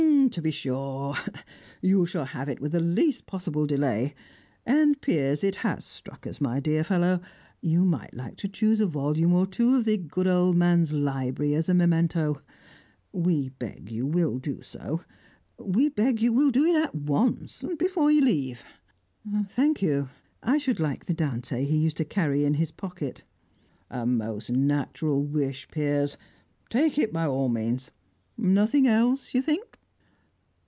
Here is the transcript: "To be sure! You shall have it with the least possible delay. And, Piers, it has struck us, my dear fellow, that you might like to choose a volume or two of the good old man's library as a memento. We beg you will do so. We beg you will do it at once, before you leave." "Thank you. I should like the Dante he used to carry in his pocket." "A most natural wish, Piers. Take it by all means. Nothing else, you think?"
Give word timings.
"To 0.31 0.41
be 0.41 0.51
sure! 0.51 1.13
You 1.81 2.05
shall 2.05 2.23
have 2.23 2.47
it 2.47 2.61
with 2.61 2.71
the 2.71 2.79
least 2.79 3.25
possible 3.25 3.65
delay. 3.67 4.13
And, 4.65 5.01
Piers, 5.01 5.43
it 5.43 5.57
has 5.57 5.83
struck 5.83 6.25
us, 6.25 6.39
my 6.39 6.61
dear 6.61 6.85
fellow, 6.85 7.17
that 7.17 7.67
you 7.67 7.83
might 7.83 8.13
like 8.13 8.37
to 8.37 8.47
choose 8.47 8.79
a 8.79 8.85
volume 8.85 9.33
or 9.33 9.45
two 9.45 9.75
of 9.75 9.83
the 9.83 9.97
good 9.97 10.27
old 10.27 10.55
man's 10.55 10.93
library 10.93 11.53
as 11.53 11.67
a 11.67 11.73
memento. 11.73 12.39
We 13.11 13.49
beg 13.49 13.91
you 13.91 14.05
will 14.05 14.37
do 14.37 14.61
so. 14.61 15.01
We 15.59 15.89
beg 15.89 16.21
you 16.21 16.31
will 16.31 16.51
do 16.51 16.63
it 16.63 16.81
at 16.81 16.95
once, 16.95 17.65
before 17.77 18.09
you 18.09 18.21
leave." 18.23 18.63
"Thank 19.49 19.81
you. 19.81 20.07
I 20.41 20.59
should 20.59 20.79
like 20.79 21.05
the 21.05 21.13
Dante 21.13 21.65
he 21.65 21.75
used 21.75 21.97
to 21.97 22.05
carry 22.05 22.45
in 22.45 22.53
his 22.53 22.71
pocket." 22.71 23.25
"A 23.89 24.05
most 24.05 24.49
natural 24.49 25.21
wish, 25.25 25.67
Piers. 25.67 26.15
Take 26.69 26.97
it 26.97 27.11
by 27.11 27.25
all 27.25 27.49
means. 27.49 27.91
Nothing 28.37 28.87
else, 28.87 29.33
you 29.33 29.41
think?" 29.41 29.79